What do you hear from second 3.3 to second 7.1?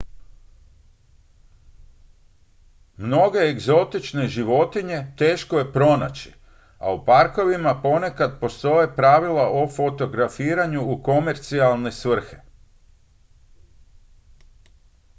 egzotične životinje teško je pronaći a u